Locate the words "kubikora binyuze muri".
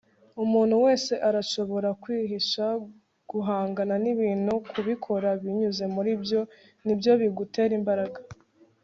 4.71-6.11